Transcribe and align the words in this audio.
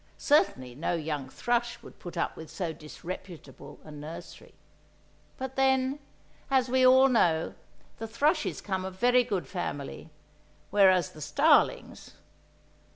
—certainly 0.17 0.73
no 0.73 0.95
young 0.95 1.29
thrush 1.29 1.79
would 1.83 1.99
put 1.99 2.17
up 2.17 2.35
with 2.35 2.49
so 2.49 2.73
disreputable 2.73 3.79
a 3.83 3.91
nursery. 3.91 4.55
But 5.37 5.55
then, 5.55 5.99
as 6.49 6.69
we 6.69 6.83
all 6.83 7.07
know, 7.07 7.53
the 7.99 8.07
thrushes 8.07 8.61
come 8.61 8.83
of 8.83 8.95
very 8.97 9.23
good 9.23 9.45
family; 9.47 10.09
whereas 10.71 11.11
the 11.11 11.21
starlings! 11.21 12.15